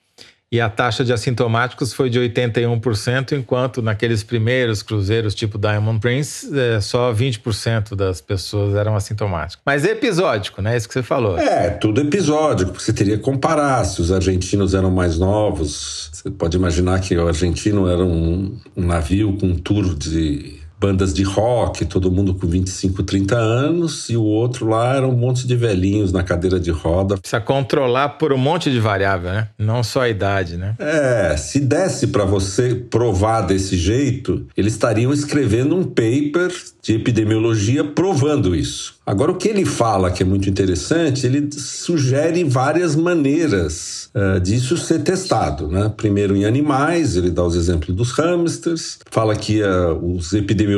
e 0.53 0.62
a 0.62 0.69
taxa 0.69 1.03
de 1.03 1.12
assintomáticos 1.12 1.93
foi 1.93 2.12
de 2.12 2.19
81%, 2.19 3.31
enquanto 3.31 3.81
naqueles 3.81 4.22
primeiros 4.22 4.83
cruzeiros 4.83 5.33
tipo 5.33 5.57
Diamond 5.57 6.00
Prince, 6.00 6.48
é, 6.55 6.79
só 6.79 7.12
20% 7.12 7.95
das 7.95 8.22
pessoas 8.22 8.75
eram 8.75 8.95
assintomáticas. 8.95 9.60
Mas 9.65 9.83
é 9.83 9.89
episódico, 9.89 10.62
né? 10.62 10.77
Isso 10.77 10.88
que 10.88 10.93
você 10.93 11.01
falou. 11.01 11.39
É, 11.39 11.72
tudo 11.72 12.01
episódico, 12.01 12.79
você 12.79 12.93
teria 12.93 13.17
que 13.17 13.24
comparar 13.24 13.83
se 13.83 14.00
os 14.00 14.12
argentinos 14.12 14.75
eram 14.75 14.91
mais 14.91 15.17
novos. 15.17 16.12
Você 16.13 16.29
pode 16.29 16.55
imaginar 16.55 17.01
que 17.01 17.17
o 17.17 17.27
argentino 17.27 17.89
era 17.89 18.03
um, 18.03 18.55
um 18.77 18.86
navio 18.86 19.36
com 19.39 19.48
um 19.48 19.55
tour 19.55 19.95
de 19.95 20.62
bandas 20.84 21.13
de 21.13 21.24
rock, 21.24 21.86
todo 21.86 22.12
mundo 22.12 22.34
com 22.34 22.46
25, 22.46 23.04
30 23.04 23.38
anos, 23.38 24.10
e 24.10 24.18
o 24.18 24.24
outro 24.24 24.68
lá 24.68 24.98
era 24.98 25.08
um 25.08 25.16
monte 25.16 25.48
de 25.48 25.56
velhinhos 25.56 26.12
na 26.12 26.24
cadeira 26.24 26.60
de 26.60 26.72
roda. 26.72 27.18
Precisa 27.18 27.40
controlar 27.40 28.10
por 28.10 28.34
um 28.34 28.38
monte 28.38 28.70
de 28.70 28.82
variável, 28.82 29.32
né? 29.32 29.48
Não 29.58 29.82
só 29.82 30.02
a 30.02 30.10
idade, 30.10 30.58
né? 30.58 30.75
É, 30.78 31.38
se 31.38 31.62
desse 31.62 32.08
para 32.08 32.25
você 32.25 32.75
provar 32.75 33.44
desse 33.44 33.78
jeito, 33.78 34.46
eles 34.58 34.74
estariam 34.74 35.13
escrevendo 35.13 35.74
um 35.74 35.86
paper 35.86 36.52
de 36.82 36.96
epidemiologia 36.96 37.86
provando 37.86 38.54
isso. 38.54 38.96
Agora, 39.06 39.32
o 39.32 39.36
que 39.36 39.50
ele 39.50 39.66
fala 39.66 40.12
que 40.12 40.24
é 40.24 40.25
muito 40.25 40.50
interessante, 40.50 41.25
ele 41.25 41.50
sugere 41.52 42.44
várias 42.46 42.96
maneiras 42.96 44.10
uh, 44.16 44.40
disso 44.40 44.78
ser 44.78 45.00
testado. 45.00 45.68
Né? 45.68 45.92
Primeiro 45.96 46.36
em 46.36 46.46
animais, 46.46 47.18
ele 47.18 47.30
dá 47.30 47.44
os 47.44 47.56
exemplos 47.56 47.96
dos 47.96 48.12
hamsters, 48.12 49.00
fala 49.12 49.36
que 49.36 49.62
uh, 49.62 50.16
os 50.16 50.34
epidemiologistas 50.34 50.73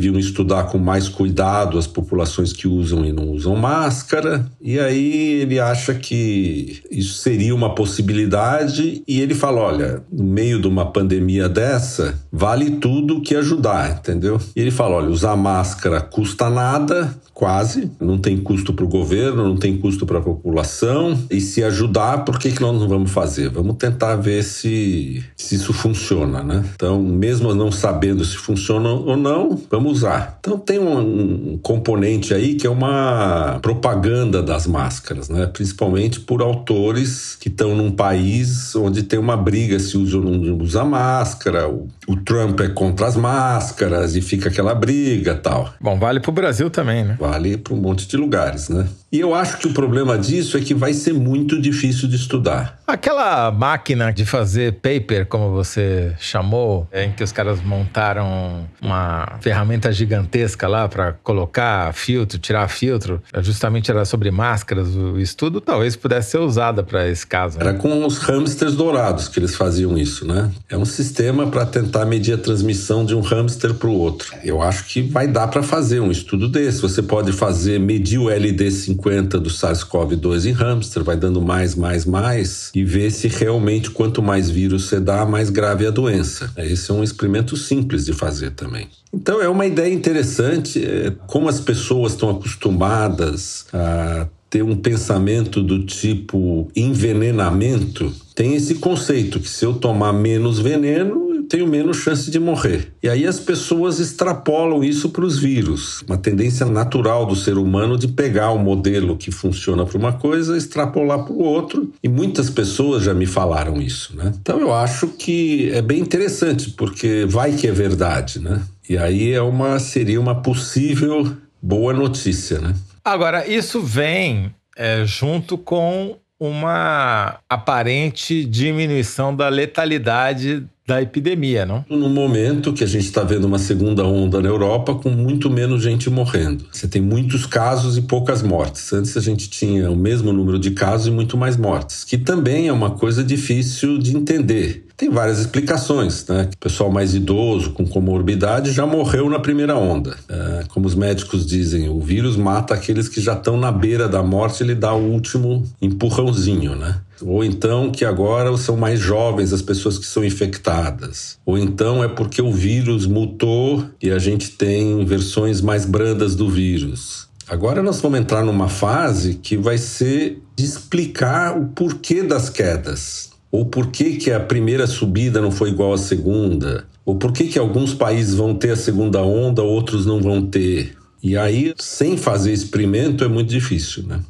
deviam 0.00 0.18
estudar 0.18 0.64
com 0.64 0.78
mais 0.78 1.08
cuidado 1.08 1.78
as 1.78 1.86
populações 1.86 2.52
que 2.52 2.66
usam 2.66 3.04
e 3.04 3.12
não 3.12 3.30
usam 3.30 3.54
máscara, 3.56 4.46
e 4.60 4.78
aí 4.78 5.40
ele 5.42 5.58
acha 5.58 5.94
que 5.94 6.80
isso 6.90 7.14
seria 7.14 7.54
uma 7.54 7.74
possibilidade, 7.74 9.02
e 9.06 9.20
ele 9.20 9.34
fala: 9.34 9.60
olha, 9.60 10.02
no 10.10 10.24
meio 10.24 10.60
de 10.60 10.66
uma 10.66 10.86
pandemia 10.86 11.48
dessa, 11.48 12.18
vale 12.32 12.72
tudo 12.72 13.20
que 13.20 13.34
ajudar, 13.34 13.98
entendeu? 13.98 14.40
E 14.54 14.60
ele 14.60 14.70
fala: 14.70 14.96
olha, 14.96 15.08
usar 15.08 15.36
máscara 15.36 16.00
custa 16.00 16.48
nada, 16.48 17.14
quase, 17.34 17.90
não 17.98 18.18
tem 18.18 18.36
custo 18.36 18.72
para 18.72 18.84
o 18.84 18.88
governo, 18.88 19.44
não 19.44 19.56
tem 19.56 19.76
custo 19.76 20.04
para 20.04 20.18
a 20.18 20.22
população. 20.22 21.18
E 21.30 21.40
se 21.40 21.64
ajudar, 21.64 22.24
por 22.24 22.38
que, 22.38 22.52
que 22.52 22.60
nós 22.60 22.78
não 22.78 22.88
vamos 22.88 23.10
fazer? 23.10 23.48
Vamos 23.48 23.76
tentar 23.76 24.16
ver 24.16 24.42
se, 24.42 25.24
se 25.36 25.54
isso 25.54 25.72
funciona, 25.72 26.42
né? 26.42 26.64
Então, 26.74 27.02
mesmo 27.02 27.54
não 27.54 27.72
sabendo 27.72 28.24
se 28.24 28.36
funciona 28.36 28.90
ou 28.90 29.16
não, 29.20 29.60
vamos 29.70 29.98
usar. 29.98 30.38
Então, 30.40 30.58
tem 30.58 30.78
um, 30.78 31.52
um 31.52 31.58
componente 31.58 32.34
aí 32.34 32.54
que 32.54 32.66
é 32.66 32.70
uma 32.70 33.58
propaganda 33.62 34.42
das 34.42 34.66
máscaras, 34.66 35.28
né? 35.28 35.46
Principalmente 35.46 36.20
por 36.20 36.42
autores 36.42 37.36
que 37.38 37.48
estão 37.48 37.74
num 37.74 37.90
país 37.90 38.74
onde 38.74 39.02
tem 39.02 39.18
uma 39.18 39.36
briga 39.36 39.78
se 39.78 39.96
usa 39.96 40.16
ou 40.16 40.24
não 40.24 40.58
usa 40.58 40.84
máscara. 40.84 41.68
O, 41.68 41.88
o 42.06 42.16
Trump 42.16 42.60
é 42.60 42.68
contra 42.68 43.06
as 43.06 43.16
máscaras 43.16 44.16
e 44.16 44.20
fica 44.20 44.48
aquela 44.48 44.74
briga 44.74 45.34
tal. 45.34 45.72
Bom, 45.80 45.98
vale 45.98 46.20
para 46.20 46.30
o 46.30 46.34
Brasil 46.34 46.70
também, 46.70 47.04
né? 47.04 47.16
vale 47.18 47.56
para 47.56 47.74
um 47.74 47.76
monte 47.76 48.08
de 48.08 48.16
lugares, 48.16 48.68
né? 48.68 48.86
E 49.12 49.18
eu 49.18 49.34
acho 49.34 49.58
que 49.58 49.66
o 49.66 49.72
problema 49.72 50.16
disso 50.16 50.56
é 50.56 50.60
que 50.60 50.72
vai 50.72 50.92
ser 50.92 51.12
muito 51.12 51.60
difícil 51.60 52.08
de 52.08 52.14
estudar. 52.14 52.78
Aquela 52.86 53.50
máquina 53.50 54.12
de 54.12 54.24
fazer 54.24 54.74
paper, 54.74 55.26
como 55.26 55.50
você 55.50 56.12
chamou, 56.18 56.88
em 56.92 57.10
que 57.10 57.22
os 57.22 57.32
caras 57.32 57.60
montaram 57.60 58.68
uma 58.80 59.38
ferramenta 59.40 59.90
gigantesca 59.92 60.68
lá 60.68 60.88
para 60.88 61.12
colocar 61.24 61.92
filtro, 61.92 62.38
tirar 62.38 62.68
filtro, 62.68 63.20
justamente 63.42 63.90
era 63.90 64.04
sobre 64.04 64.30
máscaras, 64.30 64.94
o 64.94 65.18
estudo 65.18 65.60
talvez 65.60 65.96
pudesse 65.96 66.30
ser 66.32 66.38
usada 66.38 66.82
para 66.84 67.08
esse 67.08 67.26
caso. 67.26 67.58
Né? 67.58 67.66
Era 67.66 67.74
com 67.74 68.06
os 68.06 68.18
hamsters 68.18 68.74
dourados 68.74 69.26
que 69.26 69.40
eles 69.40 69.56
faziam 69.56 69.98
isso, 69.98 70.24
né? 70.24 70.50
É 70.68 70.76
um 70.76 70.84
sistema 70.84 71.48
para 71.48 71.66
tentar 71.66 72.04
medir 72.04 72.34
a 72.34 72.38
transmissão 72.38 73.04
de 73.04 73.14
um 73.14 73.20
hamster 73.20 73.74
para 73.74 73.88
o 73.88 73.94
outro. 73.94 74.32
Eu 74.44 74.62
acho 74.62 74.84
que 74.84 75.02
vai 75.02 75.26
dar 75.26 75.48
para 75.48 75.64
fazer 75.64 75.98
um 75.98 76.12
estudo 76.12 76.48
desse. 76.48 76.80
Você 76.80 77.02
pode 77.02 77.32
fazer, 77.32 77.80
medir 77.80 78.18
o 78.18 78.26
LD50 78.26 78.99
do 79.40 79.50
SARS-CoV-2 79.50 80.46
em 80.46 80.52
hamster, 80.52 81.02
vai 81.02 81.16
dando 81.16 81.40
mais, 81.40 81.74
mais, 81.74 82.04
mais, 82.04 82.70
e 82.74 82.84
ver 82.84 83.10
se 83.10 83.28
realmente 83.28 83.90
quanto 83.90 84.22
mais 84.22 84.50
vírus 84.50 84.84
você 84.84 85.00
dá, 85.00 85.24
mais 85.24 85.50
grave 85.50 85.84
é 85.84 85.88
a 85.88 85.90
doença. 85.90 86.52
Esse 86.56 86.90
é 86.90 86.94
um 86.94 87.02
experimento 87.02 87.56
simples 87.56 88.04
de 88.04 88.12
fazer 88.12 88.50
também. 88.50 88.88
Então 89.12 89.40
é 89.40 89.48
uma 89.48 89.66
ideia 89.66 89.92
interessante, 89.92 90.84
é, 90.84 91.12
como 91.26 91.48
as 91.48 91.60
pessoas 91.60 92.12
estão 92.12 92.30
acostumadas 92.30 93.66
a 93.72 94.26
ter 94.50 94.64
um 94.64 94.76
pensamento 94.76 95.62
do 95.62 95.84
tipo 95.86 96.68
envenenamento, 96.74 98.12
tem 98.34 98.56
esse 98.56 98.74
conceito 98.74 99.38
que 99.38 99.48
se 99.48 99.64
eu 99.64 99.74
tomar 99.74 100.12
menos 100.12 100.58
veneno, 100.58 101.29
tenho 101.50 101.66
menos 101.66 101.96
chance 101.96 102.30
de 102.30 102.38
morrer. 102.38 102.92
E 103.02 103.08
aí 103.08 103.26
as 103.26 103.40
pessoas 103.40 103.98
extrapolam 103.98 104.84
isso 104.84 105.10
para 105.10 105.24
os 105.24 105.38
vírus. 105.38 106.02
Uma 106.02 106.16
tendência 106.16 106.64
natural 106.64 107.26
do 107.26 107.34
ser 107.34 107.58
humano 107.58 107.98
de 107.98 108.06
pegar 108.06 108.52
o 108.52 108.54
um 108.54 108.62
modelo 108.62 109.16
que 109.16 109.32
funciona 109.32 109.84
para 109.84 109.98
uma 109.98 110.12
coisa, 110.12 110.56
extrapolar 110.56 111.24
para 111.24 111.32
o 111.32 111.42
outro. 111.42 111.92
E 112.02 112.08
muitas 112.08 112.48
pessoas 112.48 113.02
já 113.02 113.12
me 113.12 113.26
falaram 113.26 113.82
isso, 113.82 114.16
né? 114.16 114.32
Então 114.40 114.60
eu 114.60 114.72
acho 114.72 115.08
que 115.08 115.70
é 115.72 115.82
bem 115.82 115.98
interessante, 115.98 116.70
porque 116.70 117.26
vai 117.28 117.52
que 117.52 117.66
é 117.66 117.72
verdade, 117.72 118.38
né? 118.38 118.62
E 118.88 118.96
aí 118.96 119.32
é 119.32 119.42
uma 119.42 119.80
seria 119.80 120.20
uma 120.20 120.40
possível 120.40 121.36
boa 121.60 121.92
notícia, 121.92 122.60
né? 122.60 122.74
Agora, 123.04 123.46
isso 123.46 123.80
vem 123.80 124.54
é, 124.76 125.04
junto 125.04 125.58
com 125.58 126.16
uma 126.40 127.38
aparente 127.48 128.44
diminuição 128.44 129.36
da 129.36 129.48
letalidade 129.48 130.66
da 130.86 131.00
epidemia, 131.00 131.64
não? 131.64 131.84
No 131.88 132.08
momento 132.08 132.72
que 132.72 132.82
a 132.82 132.86
gente 132.86 133.04
está 133.04 133.22
vendo 133.22 133.44
uma 133.44 133.58
segunda 133.58 134.04
onda 134.04 134.40
na 134.40 134.48
Europa 134.48 134.94
com 134.94 135.10
muito 135.10 135.48
menos 135.48 135.82
gente 135.82 136.10
morrendo. 136.10 136.64
Você 136.72 136.88
tem 136.88 137.00
muitos 137.00 137.46
casos 137.46 137.96
e 137.96 138.02
poucas 138.02 138.42
mortes. 138.42 138.92
Antes 138.92 139.16
a 139.16 139.20
gente 139.20 139.48
tinha 139.48 139.90
o 139.90 139.96
mesmo 139.96 140.32
número 140.32 140.58
de 140.58 140.72
casos 140.72 141.06
e 141.06 141.10
muito 141.10 141.36
mais 141.36 141.56
mortes, 141.56 142.02
que 142.02 142.18
também 142.18 142.68
é 142.68 142.72
uma 142.72 142.90
coisa 142.90 143.22
difícil 143.22 143.98
de 143.98 144.16
entender. 144.16 144.86
Tem 144.96 145.08
várias 145.08 145.38
explicações, 145.38 146.26
né? 146.28 146.50
O 146.54 146.58
pessoal 146.58 146.90
mais 146.90 147.14
idoso, 147.14 147.70
com 147.70 147.86
comorbidade, 147.86 148.72
já 148.72 148.84
morreu 148.84 149.30
na 149.30 149.38
primeira 149.38 149.74
onda. 149.74 150.14
É, 150.28 150.64
como 150.68 150.86
os 150.86 150.94
médicos 150.94 151.46
dizem, 151.46 151.88
o 151.88 152.00
vírus 152.00 152.36
mata 152.36 152.74
aqueles 152.74 153.08
que 153.08 153.18
já 153.18 153.32
estão 153.32 153.56
na 153.56 153.72
beira 153.72 154.06
da 154.06 154.22
morte, 154.22 154.62
ele 154.62 154.74
dá 154.74 154.92
o 154.92 155.00
último 155.00 155.64
empurrãozinho, 155.80 156.76
né? 156.76 157.00
Ou 157.22 157.44
então 157.44 157.90
que 157.90 158.04
agora 158.04 158.56
são 158.56 158.76
mais 158.76 158.98
jovens 158.98 159.52
as 159.52 159.62
pessoas 159.62 159.98
que 159.98 160.06
são 160.06 160.24
infectadas. 160.24 161.38
Ou 161.44 161.58
então 161.58 162.02
é 162.02 162.08
porque 162.08 162.40
o 162.40 162.52
vírus 162.52 163.06
mutou 163.06 163.84
e 164.02 164.10
a 164.10 164.18
gente 164.18 164.50
tem 164.50 165.04
versões 165.04 165.60
mais 165.60 165.84
brandas 165.84 166.34
do 166.34 166.48
vírus. 166.48 167.28
Agora 167.48 167.82
nós 167.82 168.00
vamos 168.00 168.20
entrar 168.20 168.44
numa 168.44 168.68
fase 168.68 169.34
que 169.34 169.56
vai 169.56 169.76
ser 169.76 170.40
de 170.54 170.64
explicar 170.64 171.58
o 171.58 171.66
porquê 171.68 172.22
das 172.22 172.48
quedas. 172.48 173.30
Ou 173.50 173.64
por 173.64 173.88
que, 173.88 174.30
a 174.30 174.38
primeira 174.38 174.86
subida 174.86 175.40
não 175.40 175.50
foi 175.50 175.70
igual 175.70 175.92
à 175.92 175.98
segunda. 175.98 176.84
Ou 177.04 177.16
por 177.16 177.32
que, 177.32 177.48
que 177.48 177.58
alguns 177.58 177.92
países 177.92 178.34
vão 178.34 178.54
ter 178.54 178.70
a 178.70 178.76
segunda 178.76 179.20
onda, 179.22 179.62
outros 179.62 180.06
não 180.06 180.20
vão 180.20 180.46
ter. 180.46 180.96
E 181.20 181.36
aí, 181.36 181.74
sem 181.76 182.16
fazer 182.16 182.52
experimento, 182.52 183.24
é 183.24 183.28
muito 183.28 183.48
difícil, 183.48 184.04
né? 184.04 184.20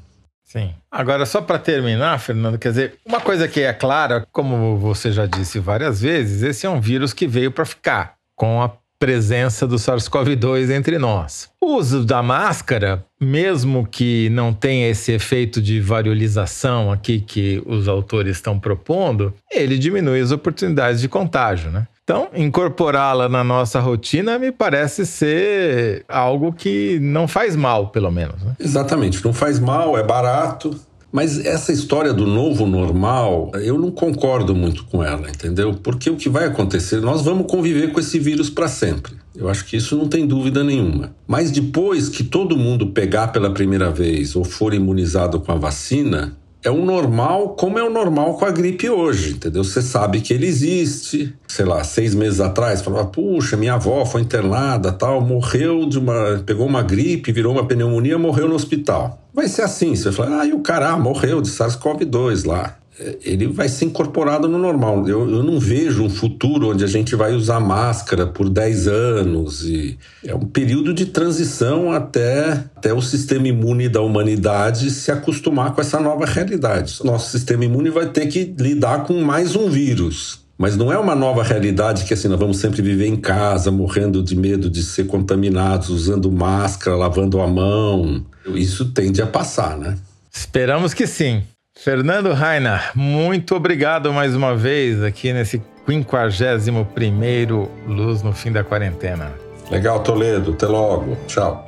Sim. 0.51 0.75
Agora, 0.91 1.25
só 1.25 1.41
para 1.41 1.61
terminar, 1.61 2.19
Fernando, 2.19 2.59
quer 2.59 2.71
dizer, 2.71 2.95
uma 3.07 3.21
coisa 3.21 3.47
que 3.47 3.61
é 3.61 3.73
clara, 3.73 4.27
como 4.33 4.77
você 4.79 5.13
já 5.13 5.25
disse 5.25 5.61
várias 5.61 6.01
vezes, 6.01 6.43
esse 6.43 6.67
é 6.67 6.69
um 6.69 6.81
vírus 6.81 7.13
que 7.13 7.25
veio 7.25 7.53
para 7.53 7.65
ficar, 7.65 8.15
com 8.35 8.61
a 8.61 8.73
presença 8.99 9.65
do 9.65 9.77
SARS-CoV-2 9.77 10.71
entre 10.71 10.99
nós. 10.99 11.49
O 11.61 11.77
uso 11.77 12.05
da 12.05 12.21
máscara, 12.21 13.05
mesmo 13.21 13.87
que 13.87 14.29
não 14.31 14.53
tenha 14.53 14.91
esse 14.91 15.13
efeito 15.13 15.63
de 15.63 15.81
variolização 15.81 16.91
aqui 16.91 17.21
que 17.21 17.63
os 17.65 17.87
autores 17.87 18.37
estão 18.37 18.59
propondo, 18.59 19.33
ele 19.53 19.79
diminui 19.79 20.21
as 20.21 20.33
oportunidades 20.33 21.01
de 21.01 21.09
contágio, 21.09 21.71
né? 21.71 21.87
Então, 22.11 22.29
incorporá-la 22.35 23.29
na 23.29 23.45
nossa 23.45 23.79
rotina 23.79 24.37
me 24.37 24.51
parece 24.51 25.07
ser 25.07 26.05
algo 26.09 26.53
que 26.53 26.99
não 27.01 27.29
faz 27.29 27.55
mal, 27.55 27.87
pelo 27.89 28.11
menos. 28.11 28.43
Né? 28.43 28.57
Exatamente, 28.59 29.25
não 29.25 29.33
faz 29.33 29.61
mal, 29.61 29.97
é 29.97 30.03
barato, 30.03 30.75
mas 31.13 31.45
essa 31.47 31.73
história 31.73 32.13
do 32.13 32.27
novo 32.27 32.67
normal, 32.67 33.53
eu 33.55 33.79
não 33.79 33.93
concordo 33.93 34.57
muito 34.57 34.85
com 34.87 35.05
ela, 35.05 35.31
entendeu? 35.31 35.73
Porque 35.75 36.11
o 36.11 36.17
que 36.17 36.29
vai 36.29 36.47
acontecer, 36.47 37.01
nós 37.01 37.23
vamos 37.23 37.47
conviver 37.49 37.93
com 37.93 38.01
esse 38.01 38.19
vírus 38.19 38.51
para 38.51 38.67
sempre. 38.67 39.13
Eu 39.35 39.49
acho 39.49 39.65
que 39.65 39.77
isso 39.77 39.97
não 39.97 40.09
tem 40.09 40.27
dúvida 40.27 40.65
nenhuma. 40.65 41.15
Mas 41.29 41.53
depois 41.53 42.09
que 42.09 42.25
todo 42.25 42.57
mundo 42.57 42.89
pegar 42.89 43.29
pela 43.29 43.51
primeira 43.51 43.89
vez 43.89 44.35
ou 44.35 44.45
for 44.45 44.75
imunizado 44.75 45.39
com 45.39 45.53
a 45.53 45.57
vacina, 45.57 46.37
é 46.63 46.71
o 46.71 46.85
normal 46.85 47.51
como 47.51 47.79
é 47.79 47.83
o 47.83 47.91
normal 47.91 48.35
com 48.35 48.45
a 48.45 48.51
gripe 48.51 48.89
hoje, 48.89 49.33
entendeu? 49.33 49.65
Você 49.65 49.81
sabe 49.81 50.21
que 50.21 50.33
ele 50.35 50.47
existe. 50.47 51.35
Sei 51.49 51.65
lá, 51.65 51.83
seis 51.83 52.15
meses 52.15 52.41
atrás, 52.41 52.83
falava, 52.83 53.07
puxa, 53.07 53.57
minha 53.57 53.75
avó 53.75 54.05
foi 54.05 54.21
internada, 54.21 54.93
tal, 54.93 55.21
morreu 55.21 55.87
de 55.89 55.99
uma. 55.99 56.43
pegou 56.45 56.67
uma 56.67 56.83
gripe, 56.83 57.33
virou 57.33 57.53
uma 57.53 57.67
pneumonia, 57.67 58.19
morreu 58.19 58.49
no 58.49 58.55
hospital. 58.55 59.19
Vai 59.33 59.49
ser 59.49 59.63
assim, 59.63 59.95
você 59.95 60.11
vai 60.11 60.13
falar, 60.13 60.41
ah, 60.41 60.47
e 60.47 60.53
o 60.53 60.61
cara 60.61 60.97
morreu 60.97 61.41
de 61.41 61.49
SARS-CoV-2 61.49 62.47
lá 62.47 62.80
ele 63.23 63.47
vai 63.47 63.69
ser 63.69 63.87
incorporado 63.87 64.47
no 64.47 64.59
normal. 64.59 65.09
Eu, 65.09 65.29
eu, 65.31 65.43
não 65.43 65.59
vejo 65.59 66.03
um 66.03 66.11
futuro 66.11 66.71
onde 66.71 66.85
a 66.85 66.87
gente 66.87 67.17
vai 67.17 67.33
usar 67.35 67.59
máscara 67.59 68.27
por 68.27 68.49
10 68.49 68.89
anos. 68.89 69.65
E 69.65 69.99
é 70.25 70.35
um 70.35 70.41
período 70.41 70.93
de 70.93 71.07
transição 71.07 71.93
até, 71.93 72.53
até 72.77 72.93
o 72.93 73.01
sistema 73.01 73.49
imune 73.49 73.89
da 73.89 74.01
humanidade 74.01 74.91
se 74.91 75.11
acostumar 75.11 75.75
com 75.75 75.81
essa 75.81 75.99
nova 75.99 76.27
realidade. 76.27 77.01
Nosso 77.03 77.31
sistema 77.31 77.65
imune 77.65 77.91
vai 77.91 78.09
ter 78.09 78.27
que 78.27 78.55
lidar 78.59 79.05
com 79.05 79.21
mais 79.21 79.57
um 79.57 79.69
vírus. 79.71 80.41
Mas 80.59 80.77
não 80.77 80.93
é 80.93 80.99
uma 80.99 81.15
nova 81.15 81.43
realidade 81.43 82.05
que 82.05 82.13
assim 82.13 82.29
nós 82.29 82.39
vamos 82.39 82.59
sempre 82.59 82.83
viver 82.83 83.07
em 83.07 83.17
casa, 83.17 83.71
morrendo 83.71 84.23
de 84.23 84.37
medo 84.37 84.69
de 84.69 84.83
ser 84.83 85.07
contaminados, 85.07 85.89
usando 85.89 86.31
máscara, 86.31 86.95
lavando 86.99 87.41
a 87.41 87.47
mão. 87.47 88.23
Isso 88.55 88.93
tende 88.93 89.23
a 89.23 89.27
passar, 89.27 89.79
né? 89.79 89.97
Esperamos 90.31 90.93
que 90.93 91.07
sim. 91.07 91.43
Fernando 91.83 92.35
Rainer, 92.35 92.91
muito 92.95 93.55
obrigado 93.55 94.13
mais 94.13 94.37
uma 94.37 94.55
vez 94.55 95.03
aqui 95.03 95.33
nesse 95.33 95.63
51º 95.89 97.71
Luz 97.87 98.23
no 98.23 98.35
Fim 98.35 98.53
da 98.53 98.63
Quarentena. 98.63 99.33
Legal, 99.71 100.01
Toledo. 100.01 100.51
Até 100.51 100.67
logo. 100.67 101.17
Tchau. 101.27 101.67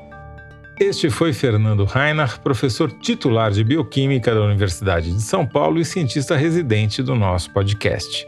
Este 0.79 1.09
foi 1.09 1.33
Fernando 1.33 1.87
Rainer, 1.87 2.39
professor 2.41 2.93
titular 2.93 3.53
de 3.53 3.65
Bioquímica 3.65 4.35
da 4.35 4.43
Universidade 4.43 5.11
de 5.11 5.23
São 5.23 5.47
Paulo 5.47 5.81
e 5.81 5.85
cientista 5.85 6.37
residente 6.37 7.03
do 7.03 7.15
nosso 7.15 7.51
podcast. 7.51 8.27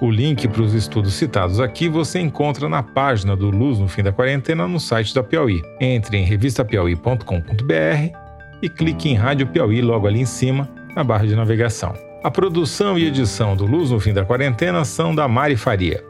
O 0.00 0.10
link 0.10 0.48
para 0.48 0.62
os 0.62 0.74
estudos 0.74 1.14
citados 1.14 1.60
aqui 1.60 1.88
você 1.88 2.18
encontra 2.18 2.68
na 2.68 2.82
página 2.82 3.36
do 3.36 3.50
Luz 3.50 3.78
no 3.78 3.86
Fim 3.86 4.02
da 4.02 4.10
Quarentena 4.10 4.66
no 4.66 4.80
site 4.80 5.14
da 5.14 5.22
Piauí. 5.22 5.62
Entre 5.80 6.16
em 6.16 6.24
revistapiauí.com.br 6.24 8.18
e 8.60 8.68
clique 8.68 9.08
em 9.08 9.14
Rádio 9.14 9.46
Piauí 9.46 9.80
logo 9.80 10.08
ali 10.08 10.22
em 10.22 10.26
cima 10.26 10.79
na 10.94 11.04
barra 11.04 11.26
de 11.26 11.36
navegação. 11.36 11.94
A 12.22 12.30
produção 12.30 12.98
e 12.98 13.06
edição 13.06 13.56
do 13.56 13.64
Luz 13.64 13.90
no 13.90 13.98
Fim 13.98 14.12
da 14.12 14.24
Quarentena 14.24 14.84
são 14.84 15.14
da 15.14 15.26
Mari 15.26 15.56
Faria. 15.56 16.04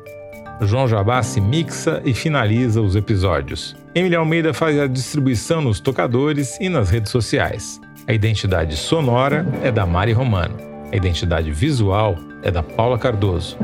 João 0.60 0.87
Jabassi 0.87 1.40
mixa 1.40 2.02
e 2.04 2.12
finaliza 2.12 2.82
os 2.82 2.94
episódios. 2.94 3.76
Emília 3.94 4.18
Almeida 4.18 4.52
faz 4.52 4.78
a 4.78 4.87
distribuição 4.87 5.62
nos 5.62 5.80
tocadores 5.80 6.58
e 6.60 6.68
nas 6.68 6.90
redes 6.90 7.10
sociais. 7.10 7.80
A 8.06 8.12
identidade 8.12 8.76
sonora 8.76 9.46
é 9.62 9.70
da 9.70 9.87
Mari 9.87 10.12
Romano. 10.12 10.56
A 10.92 10.96
identidade 10.96 11.50
visual 11.50 12.16
é 12.42 12.50
da 12.50 12.62
Paula 12.62 12.99
Cardoso. 12.99 13.56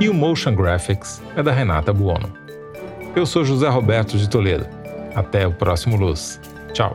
E 0.00 0.08
o 0.08 0.14
Motion 0.14 0.54
Graphics 0.54 1.22
é 1.36 1.42
da 1.42 1.52
Renata 1.52 1.92
Buono. 1.92 2.32
Eu 3.14 3.24
sou 3.24 3.44
José 3.44 3.68
Roberto 3.68 4.18
de 4.18 4.28
Toledo. 4.28 4.66
Até 5.14 5.46
o 5.46 5.52
próximo 5.52 5.96
Luz. 5.96 6.40
Tchau. 6.72 6.94